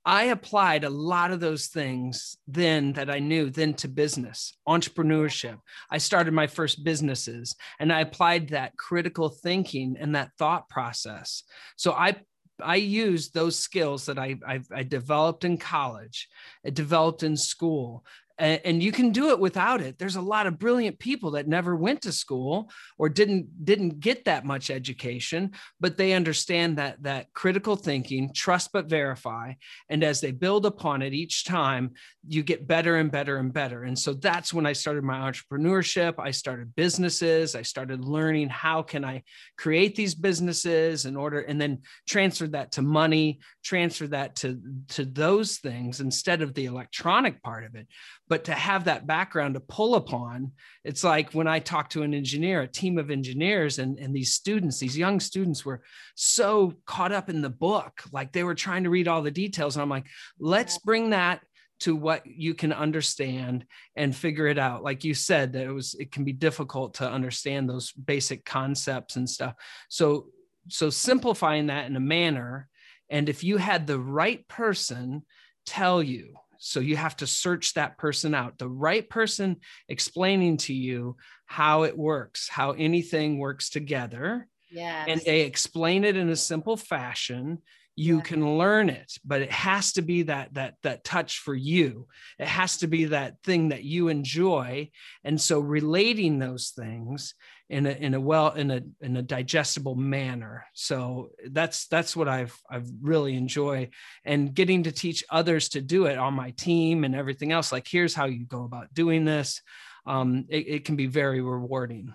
[0.08, 5.60] I applied a lot of those things then that I knew then to business, entrepreneurship.
[5.92, 11.44] I started my first businesses and I applied that critical thinking and that thought process.
[11.76, 12.16] So I
[12.64, 16.28] I used those skills that I, I, I developed in college,
[16.66, 18.04] I developed in school,
[18.38, 19.98] and, and you can do it without it.
[19.98, 24.26] There's a lot of brilliant people that never went to school or didn't didn't get
[24.26, 29.54] that much education but they understand that that critical thinking trust but verify
[29.90, 31.92] and as they build upon it each time
[32.28, 33.84] you get better and better and better.
[33.84, 36.16] And so that's when i started my entrepreneurship.
[36.20, 37.56] I started businesses.
[37.56, 39.24] I started learning how can i
[39.58, 45.06] create these businesses in order and then transfer that to money transfer that to to
[45.06, 47.88] those things instead of the electronic part of it
[48.30, 50.52] but to have that background to pull upon
[50.84, 54.34] it's like when i talk to an engineer a team of engineers and, and these
[54.34, 55.82] students these young students were
[56.16, 59.76] so caught up in the book like they were trying to read all the details.
[59.76, 60.08] And i'm like
[60.40, 61.42] let's bring that
[61.80, 63.64] to what you can understand
[63.96, 64.84] and figure it out.
[64.84, 69.16] Like you said that it was it can be difficult to understand those basic concepts
[69.16, 69.54] and stuff.
[69.90, 70.30] So
[70.70, 72.68] so simplifying that in a manner
[73.10, 75.24] and if you had the right person
[75.66, 80.74] tell you so you have to search that person out, the right person explaining to
[80.74, 84.48] you how it works, how anything works together.
[84.70, 85.06] Yeah.
[85.08, 87.60] And they explain it in a simple fashion
[88.00, 88.22] you yeah.
[88.22, 92.48] can learn it but it has to be that that that touch for you it
[92.48, 94.88] has to be that thing that you enjoy
[95.24, 97.34] and so relating those things
[97.70, 100.66] in a in a well in a in a digestible manner.
[100.74, 103.90] So that's that's what i've i've really enjoy
[104.24, 107.88] and getting to teach others to do it on my team and everything else like
[107.88, 109.62] here's how you go about doing this.
[110.06, 112.14] Um, it, it can be very rewarding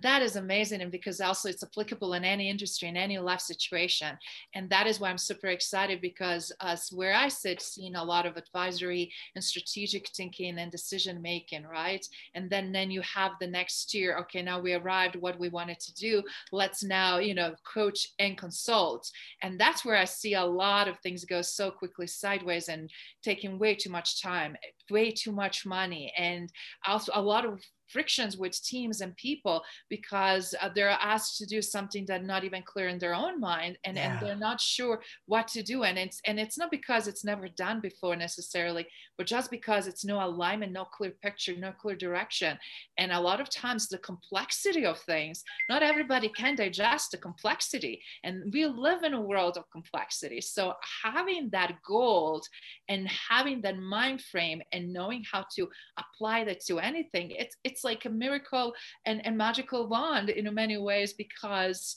[0.00, 4.16] that is amazing and because also it's applicable in any industry in any life situation
[4.54, 8.24] and that is why i'm super excited because us where i sit seeing a lot
[8.24, 12.06] of advisory and strategic thinking and decision making right?
[12.34, 15.80] And then then you have the next year okay now we arrived what we wanted
[15.80, 19.10] to do let's now you know coach and consult.
[19.42, 22.90] And that's where i see a lot of things go so quickly sideways and
[23.22, 24.56] taking way too much time
[24.90, 26.50] way too much money and
[26.86, 27.60] also a lot of
[27.92, 32.62] frictions with teams and people because uh, they're asked to do something that's not even
[32.62, 34.12] clear in their own mind and, yeah.
[34.18, 35.84] and they're not sure what to do.
[35.84, 38.86] And it's and it's not because it's never done before necessarily
[39.18, 42.58] but just because it's no alignment no clear picture no clear direction.
[42.98, 48.02] And a lot of times the complexity of things not everybody can digest the complexity.
[48.24, 50.40] And we live in a world of complexity.
[50.40, 52.46] So having that gold
[52.88, 57.81] and having that mind frame and knowing how to apply that to anything it's it's
[57.84, 58.74] like a miracle
[59.06, 61.96] and, and magical wand in many ways because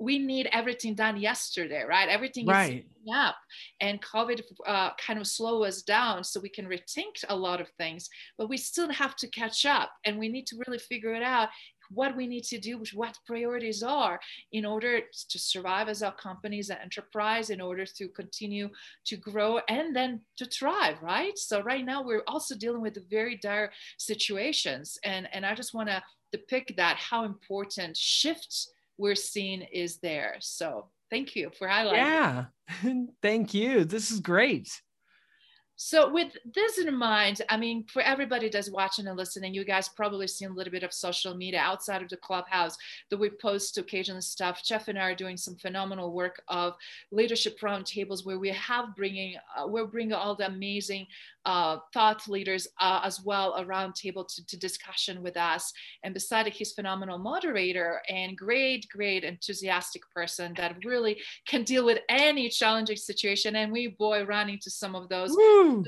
[0.00, 2.08] we need everything done yesterday, right?
[2.08, 2.84] Everything right.
[2.84, 3.36] is up,
[3.80, 7.68] and COVID uh, kind of slow us down so we can rethink a lot of
[7.78, 8.08] things.
[8.36, 11.48] But we still have to catch up, and we need to really figure it out
[11.90, 14.20] what we need to do, what priorities are
[14.52, 18.68] in order to survive as a company, as an enterprise, in order to continue
[19.06, 21.36] to grow and then to thrive, right?
[21.38, 24.98] So right now we're also dealing with very dire situations.
[25.04, 30.36] And, and I just want to depict that how important shifts we're seeing is there.
[30.40, 31.92] So thank you for highlighting.
[31.94, 32.44] Yeah,
[33.22, 33.84] thank you.
[33.84, 34.68] This is great.
[35.80, 39.88] So with this in mind, I mean, for everybody that's watching and listening, you guys
[39.88, 42.76] probably seen a little bit of social media outside of the clubhouse
[43.10, 44.64] that we post occasional stuff.
[44.64, 46.74] Jeff and I are doing some phenomenal work of
[47.12, 51.06] leadership roundtables where we have bringing, uh, we're bringing all the amazing
[51.48, 55.72] uh, thought leaders uh, as well around table to, to, discussion with us.
[56.02, 62.00] And beside he's phenomenal moderator and great, great enthusiastic person that really can deal with
[62.10, 63.56] any challenging situation.
[63.56, 65.30] And we boy run into some of those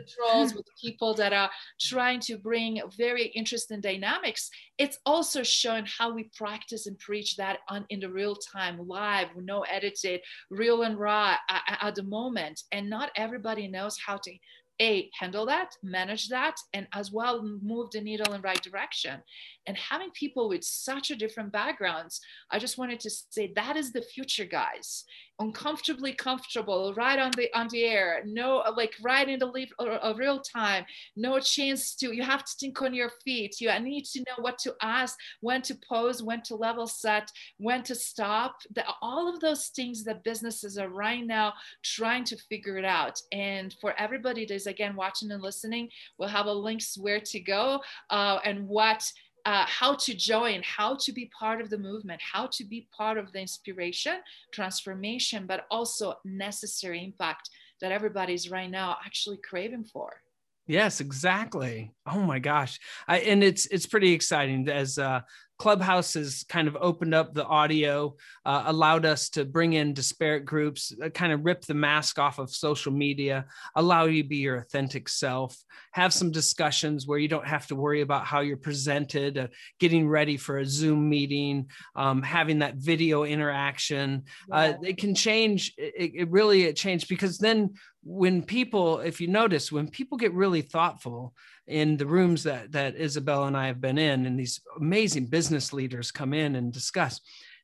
[0.09, 4.51] trolls with people that are trying to bring very interesting dynamics.
[4.79, 9.29] It's also showing how we practice and preach that on in the real time, live,
[9.37, 12.62] no edited, real and raw at, at the moment.
[12.73, 14.33] And not everybody knows how to
[14.81, 19.21] a handle that manage that and as well move the needle in right direction
[19.66, 22.20] and having people with such a different backgrounds
[22.51, 25.05] i just wanted to say that is the future guys.
[25.38, 28.23] Uncomfortably comfortable right on the on the air.
[28.27, 30.85] No uh, like right in the leaf of uh, uh, real time.
[31.16, 33.61] No chance to you have to think on your feet.
[33.61, 37.83] You need to know what to ask when to pose when to level set when
[37.85, 38.57] to stop.
[38.75, 43.18] The, all of those things that businesses are right now trying to figure it out.
[43.33, 47.81] And for everybody that's again watching and listening we'll have a links where to go
[48.11, 49.03] uh, and what
[49.44, 53.18] uh, how to join, how to be part of the movement, how to be part
[53.18, 54.16] of the inspiration,
[54.53, 57.50] transformation, but also necessary impact
[57.81, 60.22] that everybody's right now actually craving for.
[60.66, 61.92] Yes, exactly.
[62.07, 62.79] Oh my gosh.
[63.09, 65.22] I, and it's it's pretty exciting as uh,
[65.61, 70.46] Clubhouse has kind of opened up the audio, uh, allowed us to bring in disparate
[70.46, 73.44] groups, uh, kind of rip the mask off of social media,
[73.77, 75.55] allow you to be your authentic self,
[75.92, 80.09] have some discussions where you don't have to worry about how you're presented, uh, getting
[80.09, 84.23] ready for a Zoom meeting, um, having that video interaction.
[84.51, 85.75] Uh, it can change.
[85.77, 90.33] It, it really it changed because then when people, if you notice, when people get
[90.33, 91.35] really thoughtful,
[91.66, 95.73] in the rooms that that Isabel and I have been in, and these amazing business
[95.73, 97.20] leaders come in and discuss.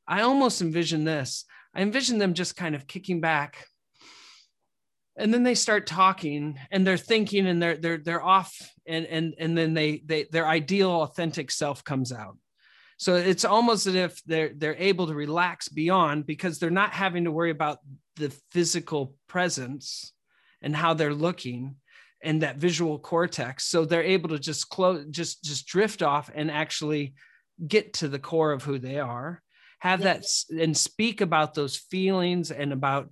[0.06, 1.44] I almost envision this.
[1.74, 3.66] I envision them just kind of kicking back,
[5.16, 8.54] and then they start talking, and they're thinking, and they're they're they're off,
[8.86, 12.36] and and and then they they their ideal, authentic self comes out.
[12.98, 17.24] So it's almost as if they're they're able to relax beyond because they're not having
[17.24, 17.78] to worry about
[18.16, 20.12] the physical presence
[20.62, 21.76] and how they're looking
[22.22, 23.64] and that visual cortex.
[23.64, 27.14] So they're able to just close just just drift off and actually
[27.66, 29.42] get to the core of who they are
[29.78, 33.10] have that and speak about those feelings and about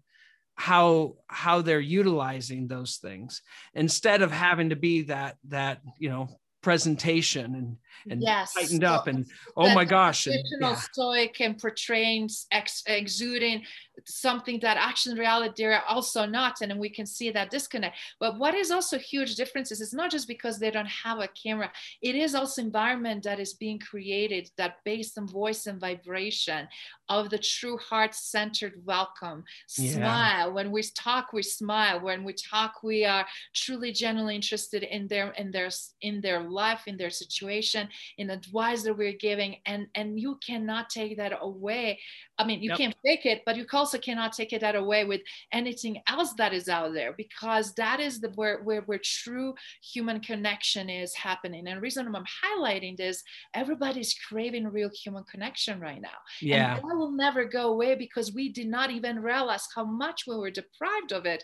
[0.57, 3.43] how how they're utilizing those things
[3.75, 6.29] instead of having to be that that you know
[6.64, 7.77] presentation and
[8.11, 8.55] and yes.
[8.55, 10.74] tightened so, up and oh my gosh and, yeah.
[10.74, 13.62] stoic and portraying ex, exuding
[14.07, 18.38] something that actually in reality they're also not and we can see that disconnect but
[18.38, 21.70] what is also huge difference is it's not just because they don't have a camera
[22.03, 26.66] it is also environment that is being created that based on voice and vibration
[27.09, 29.44] of the true heart centered welcome
[29.79, 29.92] yeah.
[29.92, 35.07] smile when we talk we smile when we talk we are truly genuinely interested in
[35.07, 37.88] their in their in their life in their situation
[38.19, 41.99] in advice that we're giving and and you cannot take that away.
[42.38, 42.79] I mean you yep.
[42.79, 45.21] can't fake it but you also cannot take it that away with
[45.53, 50.21] anything else that is out there because that is the where where, where true human
[50.21, 51.67] connection is happening.
[51.67, 53.23] And the reason i'm highlighting this
[53.55, 56.21] everybody's craving real human connection right now.
[56.40, 56.77] Yeah.
[56.77, 60.37] and that will never go away because we did not even realize how much we
[60.37, 61.42] were deprived of it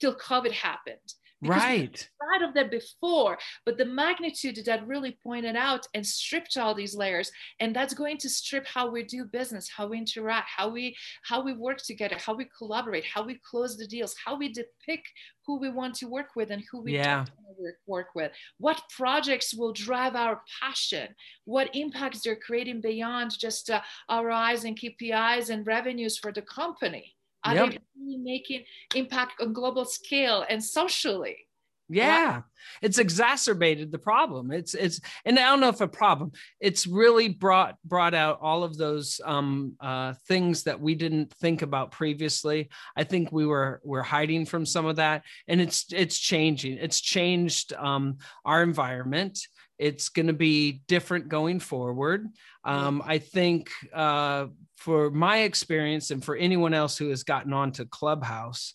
[0.00, 2.08] till covid happened right.
[2.34, 6.94] out of that before but the magnitude that really pointed out and stripped all these
[6.94, 7.30] layers
[7.60, 11.42] and that's going to strip how we do business how we interact how we how
[11.42, 15.08] we work together how we collaborate how we close the deals how we depict
[15.50, 17.24] who we want to work with and who we yeah.
[17.24, 18.30] don't want to work with.
[18.58, 21.08] What projects will drive our passion?
[21.44, 27.16] What impacts they're creating beyond just uh, ROIs and kpis and revenues for the company
[27.44, 27.70] are yep.
[27.70, 28.64] they really making
[28.94, 31.46] impact on global scale and socially?
[31.92, 32.42] Yeah,
[32.82, 34.52] it's exacerbated the problem.
[34.52, 36.30] It's it's and I don't know if a problem.
[36.60, 41.62] It's really brought brought out all of those um, uh, things that we didn't think
[41.62, 42.68] about previously.
[42.96, 46.78] I think we were we're hiding from some of that, and it's it's changing.
[46.78, 49.40] It's changed um, our environment.
[49.76, 52.28] It's going to be different going forward.
[52.64, 54.46] Um, I think uh,
[54.80, 58.72] for my experience and for anyone else who has gotten onto Clubhouse,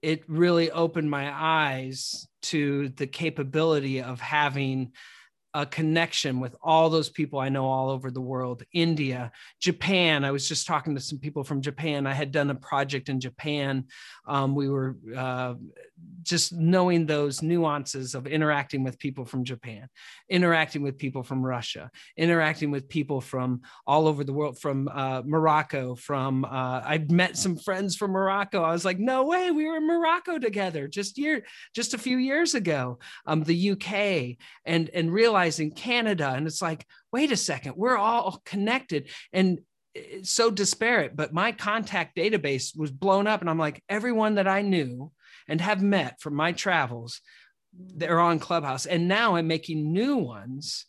[0.00, 4.92] it really opened my eyes to the capability of having
[5.54, 9.30] a connection with all those people I know all over the world India,
[9.60, 10.24] Japan.
[10.24, 12.06] I was just talking to some people from Japan.
[12.06, 13.84] I had done a project in Japan.
[14.26, 15.54] Um, we were uh,
[16.22, 19.88] just knowing those nuances of interacting with people from Japan,
[20.28, 25.22] interacting with people from Russia, interacting with people from all over the world, from uh,
[25.24, 28.62] Morocco, from uh, I met some friends from Morocco.
[28.62, 31.44] I was like, no way, we were in Morocco together just year,
[31.74, 32.98] just a few years ago.
[33.26, 35.12] Um, the UK and and
[35.44, 39.58] realizing Canada, and it's like, wait a second, we're all connected and
[39.94, 44.48] it's so disparate but my contact database was blown up and i'm like everyone that
[44.48, 45.12] i knew
[45.46, 47.20] and have met from my travels
[47.72, 50.86] they're on clubhouse and now i'm making new ones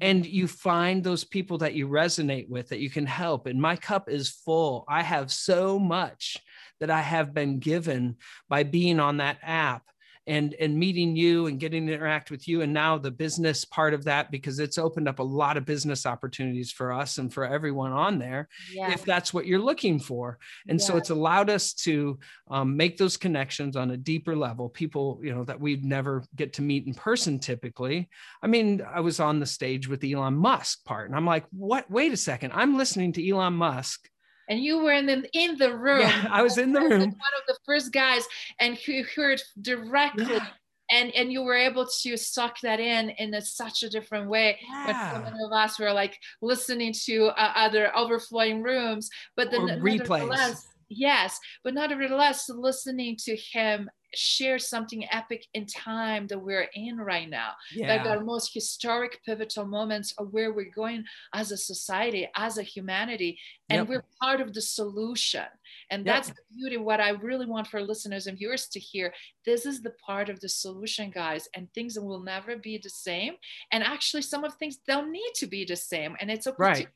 [0.00, 3.74] and you find those people that you resonate with that you can help and my
[3.76, 4.84] cup is full.
[4.88, 6.36] I have so much
[6.78, 8.16] that i have been given
[8.48, 9.82] by being on that app
[10.26, 12.62] and and meeting you and getting to interact with you.
[12.62, 16.06] And now the business part of that because it's opened up a lot of business
[16.06, 18.92] opportunities for us and for everyone on there yeah.
[18.92, 20.38] if that's what you're looking for.
[20.68, 20.86] And yeah.
[20.86, 22.18] so it's allowed us to
[22.50, 24.68] um, make those connections on a deeper level.
[24.68, 28.08] People you know that we'd never get to meet in person typically.
[28.42, 31.90] I mean i was on the stage with elon musk part and i'm like what?
[31.90, 32.52] Wait a second.
[32.54, 34.08] I'm listening to elon musk
[34.48, 36.00] and you were in the in the room.
[36.00, 36.90] Yeah, I was in the room.
[36.90, 38.26] One of the first guys,
[38.60, 40.26] and who heard directly.
[40.26, 40.46] Yeah.
[40.90, 44.58] And, and you were able to suck that in in a, such a different way.
[44.68, 44.84] Yeah.
[44.86, 49.62] But so many of us were like listening to uh, other overflowing rooms, but then
[49.80, 50.62] replays.
[50.90, 57.28] Yes, but nevertheless, listening to him share something epic in time that we're in right
[57.28, 57.52] now.
[57.74, 57.88] Yeah.
[57.88, 61.04] Like our most historic pivotal moments of where we're going
[61.34, 63.38] as a society, as a humanity,
[63.68, 63.88] and yep.
[63.88, 65.44] we're part of the solution.
[65.90, 66.14] And yep.
[66.14, 66.76] that's the beauty.
[66.76, 69.12] What I really want for listeners and viewers to hear
[69.44, 73.34] this is the part of the solution, guys, and things will never be the same.
[73.72, 76.16] And actually, some of things don't need to be the same.
[76.20, 76.88] And it's okay right.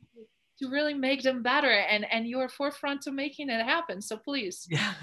[0.60, 1.70] to, to really make them better.
[1.70, 4.00] And, and you're forefront to making it happen.
[4.00, 4.66] So please.
[4.70, 4.94] Yeah.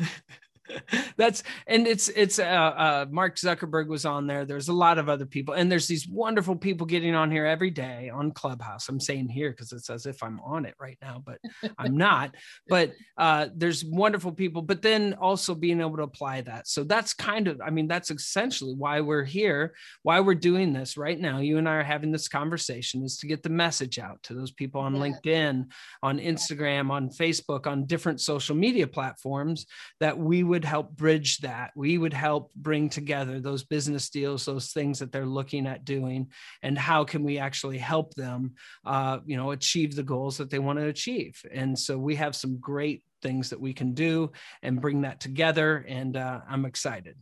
[1.18, 4.46] that's and it's it's uh, uh, Mark Zuckerberg was on there.
[4.46, 7.70] There's a lot of other people, and there's these wonderful people getting on here every
[7.70, 8.90] day on Clubhouse.
[8.90, 11.40] I'm saying here because it's as if I'm on it right now, but
[11.78, 12.36] I'm not.
[12.68, 16.68] But uh, there's wonderful people, but then also being able to apply that.
[16.68, 20.98] So that's kind of, I mean, that's essentially why we're here, why we're doing this
[20.98, 21.40] right now.
[21.40, 24.52] You and I are having this conversation is to get the message out to those
[24.52, 25.02] people on yeah.
[25.02, 29.66] LinkedIn, on Instagram, on Facebook, on different social media platforms
[30.00, 31.72] that we would would help bridge that.
[31.76, 36.32] We would help bring together those business deals, those things that they're looking at doing,
[36.64, 38.54] and how can we actually help them,
[38.86, 41.42] uh, you know, achieve the goals that they want to achieve.
[41.52, 44.32] And so we have some great things that we can do
[44.64, 45.86] and bring that together.
[45.90, 47.18] And uh, I'm excited.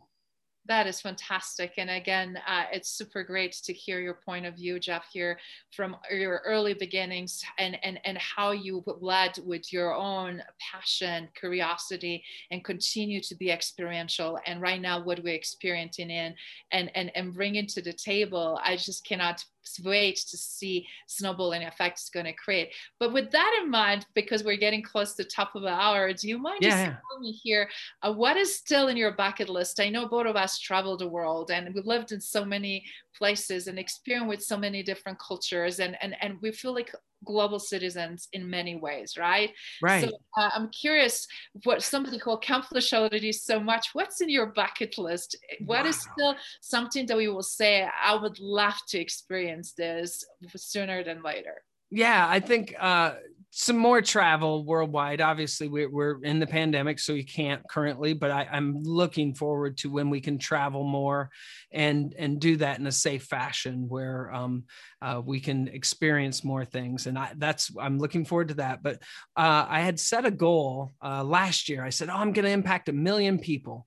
[0.66, 1.74] That is fantastic.
[1.78, 5.38] And again, uh, it's super great to hear your point of view, Jeff, here
[5.76, 12.24] from your early beginnings and, and, and how you led with your own passion, curiosity,
[12.50, 14.40] and continue to be experiential.
[14.46, 16.34] And right now, what we're experiencing in
[16.72, 19.44] and, and, and bringing to the table, I just cannot
[19.84, 22.74] wait to see snowballing effect it's going to create.
[23.00, 26.28] But with that in mind, because we're getting close to top of the hour, do
[26.28, 26.98] you mind yeah, just yeah.
[27.10, 27.70] telling me here
[28.02, 29.80] uh, what is still in your bucket list?
[29.80, 32.86] I know both of us traveled the world and we've lived in so many
[33.16, 36.94] places and experienced with so many different cultures, and and and we feel like
[37.24, 39.52] global citizens in many ways, right?
[39.82, 40.10] Right.
[40.10, 41.28] So uh, I'm curious
[41.64, 45.38] what somebody who accomplished already so much, what's in your bucket list?
[45.66, 45.90] What wow.
[45.90, 50.24] is still something that we will say, I would love to experience this
[50.56, 51.64] sooner than later?
[51.90, 53.14] Yeah, I think uh,
[53.56, 55.22] some more travel worldwide.
[55.22, 59.78] Obviously, we're, we're in the pandemic, so you can't currently, but I, am looking forward
[59.78, 61.30] to when we can travel more
[61.72, 64.64] and and do that in a safe fashion where um,
[65.04, 67.06] uh, we can experience more things.
[67.06, 68.82] And I, that's I'm looking forward to that.
[68.82, 69.04] But
[69.38, 71.86] uh, I had set a goal uh, last year.
[71.86, 73.86] I said, "Oh, I'm going to impact a million people,"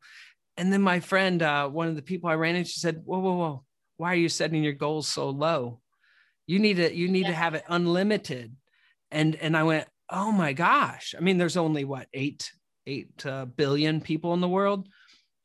[0.57, 3.35] and then my friend, uh, one of the people I ran into, said, "Whoa, whoa,
[3.35, 3.64] whoa!
[3.97, 5.81] Why are you setting your goals so low?
[6.47, 7.31] You need to you need yeah.
[7.31, 8.55] to have it unlimited."
[9.11, 11.15] And and I went, oh my gosh!
[11.17, 12.51] I mean, there's only what eight
[12.87, 14.89] eight uh, billion people in the world,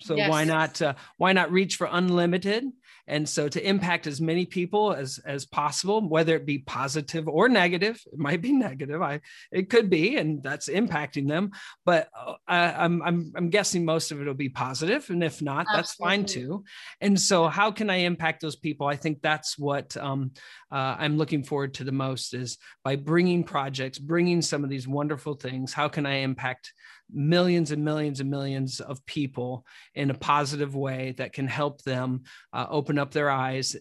[0.02, 0.30] so yes.
[0.30, 2.66] why not uh, why not reach for unlimited?
[3.08, 7.50] And so to impact as many people as as possible whether it be positive or
[7.50, 9.20] negative it might be negative i
[9.52, 11.52] it could be and that's impacting them.
[11.86, 15.68] But uh, i'm i'm i'm guessing most of it will be positive and if not
[15.68, 15.78] Absolutely.
[15.78, 16.64] that's fine too.
[17.02, 18.88] And so how can i impact those people?
[18.88, 20.32] I think that's what um,
[20.72, 24.88] uh, i'm looking forward to the most is by bringing projects bringing some of these
[24.88, 26.74] wonderful things how can i impact
[27.14, 32.24] millions and millions and millions of people in a positive way that can help them
[32.54, 33.76] uh, open up their eyes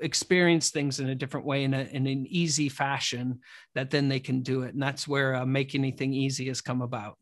[0.00, 3.40] experience things in a different way in, a, in an easy fashion
[3.74, 4.72] that then they can do it.
[4.74, 7.18] And that's where uh, make anything easy has come about.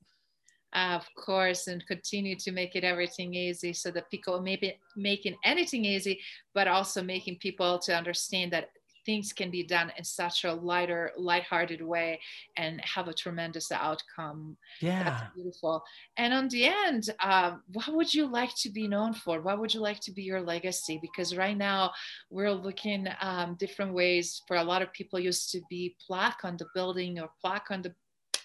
[0.74, 5.86] Of course and continue to make it everything easy so that people maybe making anything
[5.86, 6.20] easy
[6.54, 8.68] but also making people to understand that
[9.08, 12.20] things can be done in such a lighter, lighthearted way
[12.58, 14.54] and have a tremendous outcome.
[14.82, 15.02] Yeah.
[15.02, 15.82] That's beautiful.
[16.18, 19.40] And on the end, um, what would you like to be known for?
[19.40, 20.98] What would you like to be your legacy?
[21.00, 21.92] Because right now
[22.28, 26.58] we're looking um, different ways for a lot of people used to be plaque on
[26.58, 27.94] the building or plaque on the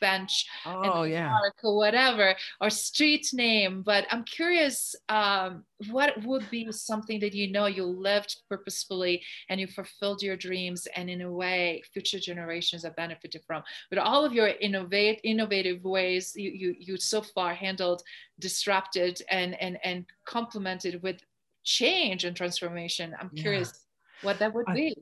[0.04, 1.34] bench oh yeah
[1.64, 7.48] or whatever or street name but i'm curious um, what would be something that you
[7.56, 9.16] know you lived purposefully
[9.50, 13.98] and you fulfilled your dreams and in a way future generations have benefited from but
[13.98, 18.04] all of your innovate innovative ways you you, you so far handled
[18.40, 21.20] disrupted and and and complemented with
[21.64, 24.28] change and transformation i'm curious yeah.
[24.28, 24.96] what that would I, be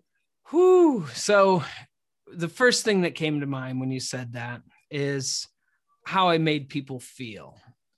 [0.50, 1.08] whew.
[1.14, 1.64] so
[2.34, 5.48] the first thing that came to mind when you said that is
[6.06, 7.58] how I made people feel.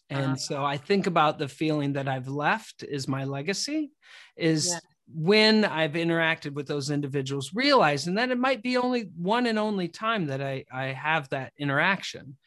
[0.10, 0.36] And uh-huh.
[0.36, 3.92] so I think about the feeling that I've left is my legacy,
[4.38, 4.80] is yeah.
[5.08, 9.88] when I've interacted with those individuals, realizing that it might be only one and only
[9.88, 12.38] time that I, I have that interaction.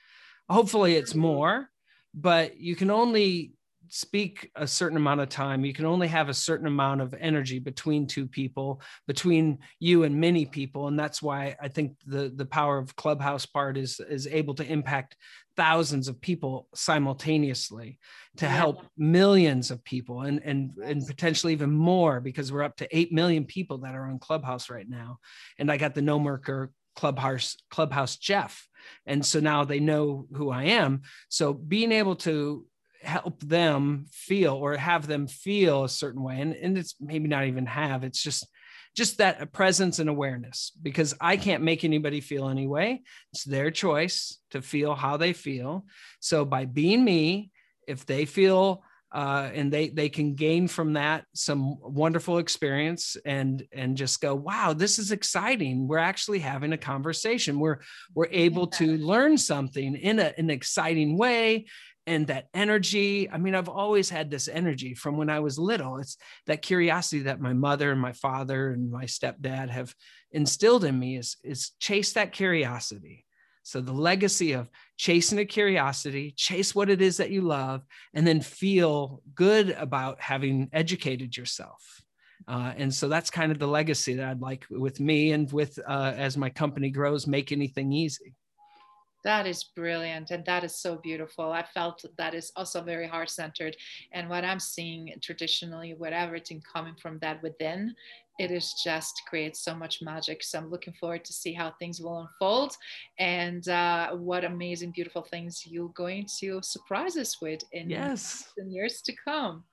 [0.49, 1.20] Hopefully it's mm-hmm.
[1.20, 1.70] more,
[2.14, 3.53] but you can only
[3.89, 7.59] speak a certain amount of time you can only have a certain amount of energy
[7.59, 12.47] between two people between you and many people and that's why i think the the
[12.47, 15.16] power of clubhouse part is is able to impact
[15.57, 17.99] thousands of people simultaneously
[18.37, 18.53] to yeah.
[18.53, 23.12] help millions of people and and and potentially even more because we're up to 8
[23.12, 25.18] million people that are on clubhouse right now.
[25.59, 28.68] And i got the no merker clubhouse clubhouse jeff.
[29.07, 31.03] And so now they know who i am.
[31.28, 32.66] So being able to
[33.07, 36.41] help them feel or have them feel a certain way.
[36.41, 38.47] And, and it's maybe not even have it's just
[38.97, 43.03] just that presence and awareness because i can't make anybody feel anyway.
[43.33, 45.85] It's their choice to feel how they feel.
[46.21, 47.51] So by being me
[47.87, 48.83] if they feel
[49.13, 54.35] uh, and they they can gain from that some wonderful experience and and just go
[54.35, 55.87] wow this is exciting.
[55.87, 57.61] We're actually having a conversation.
[57.61, 57.79] We're
[58.15, 61.67] we're able to learn something in a, an exciting way
[62.07, 63.31] and that energy.
[63.31, 65.99] I mean i've always had this energy from when i was little.
[65.99, 69.95] It's that curiosity that my mother and my father and my stepdad have
[70.33, 73.25] instilled in me is is chase that curiosity.
[73.63, 77.83] So the legacy of chasing a curiosity chase what it is that you love
[78.15, 81.83] and then feel good about having educated yourself.
[82.47, 85.79] Uh, and so that's kind of the legacy that i'd like with me and with
[85.89, 88.35] uh, as my company grows make anything easy
[89.25, 90.31] that is brilliant.
[90.31, 91.53] And that is so beautiful.
[91.53, 93.77] I felt that is also very heart centered.
[94.12, 97.95] And what I'm seeing traditionally with everything coming from that within,
[98.39, 100.43] it is just creates so much magic.
[100.45, 102.77] So I'm looking forward to see how things will unfold
[103.19, 108.53] and uh, what amazing, beautiful things you're going to surprise us with in, yes.
[108.59, 109.64] in years to come.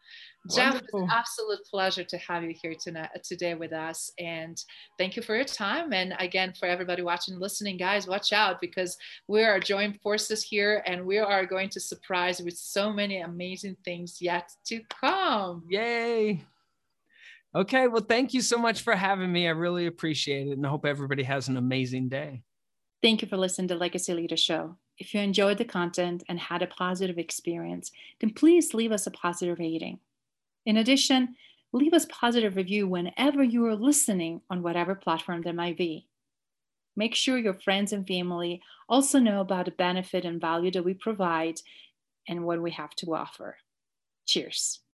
[0.51, 4.11] Jeff, it's an absolute pleasure to have you here tonight, today with us.
[4.19, 4.61] And
[4.97, 5.93] thank you for your time.
[5.93, 10.43] And again, for everybody watching and listening, guys, watch out because we are joined forces
[10.43, 15.63] here and we are going to surprise with so many amazing things yet to come.
[15.69, 16.43] Yay.
[17.55, 17.87] Okay.
[17.87, 19.47] Well, thank you so much for having me.
[19.47, 22.43] I really appreciate it and I hope everybody has an amazing day.
[23.01, 24.77] Thank you for listening to Legacy Leader Show.
[24.97, 29.11] If you enjoyed the content and had a positive experience, then please leave us a
[29.11, 29.99] positive rating.
[30.65, 31.35] In addition,
[31.71, 36.07] leave us positive review whenever you are listening on whatever platform there might be.
[36.95, 40.93] Make sure your friends and family also know about the benefit and value that we
[40.93, 41.59] provide
[42.27, 43.57] and what we have to offer.
[44.25, 44.83] Cheers.